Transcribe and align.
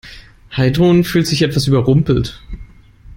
Heidrun 0.57 1.03
fühlt 1.03 1.27
sich 1.27 1.43
etwas 1.43 1.67
überrumpelt. 1.67 2.41